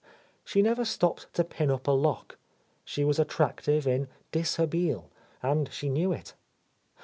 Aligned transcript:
She 0.43 0.63
never 0.63 0.83
stopped 0.83 1.31
to 1.35 1.43
pin 1.43 1.69
up 1.69 1.85
a 1.85 1.91
lock; 1.91 2.39
she 2.83 3.03
was 3.03 3.19
attractive 3.19 3.85
in 3.85 4.07
dishabille, 4.31 5.11
and 5.43 5.71
she 5.71 5.89
knew 5.89 6.11
it. 6.11 6.33